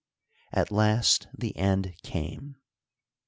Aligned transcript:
At 0.51 0.71
last 0.71 1.27
the 1.31 1.55
end 1.55 1.93
came. 2.01 2.55